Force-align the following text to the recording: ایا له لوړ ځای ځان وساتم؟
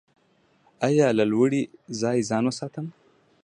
ایا 0.87 1.07
له 1.17 1.25
لوړ 1.31 1.49
ځای 2.01 2.17
ځان 2.29 2.43
وساتم؟ 2.47 2.85